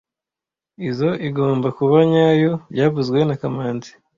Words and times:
Izoi 0.89 1.21
igomba 1.27 1.67
kuba 1.77 1.97
nyayo 2.11 2.51
byavuzwe 2.71 3.19
na 3.27 3.35
kamanzi 3.41 3.91